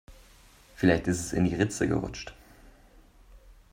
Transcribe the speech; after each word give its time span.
Vielleicht 0.73 1.05
ist 1.05 1.19
es 1.23 1.31
in 1.31 1.43
die 1.45 1.53
Ritze 1.53 1.87
gerutscht. 1.87 2.33